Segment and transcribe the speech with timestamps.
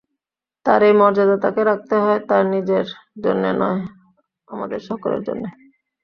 [0.65, 2.85] তাঁর এই মর্যাদা তাঁকে রাখতে হয় তাঁর নিজের
[3.23, 3.81] জন্যে নয়,
[4.47, 5.49] আমাদের সকলের জন্যে।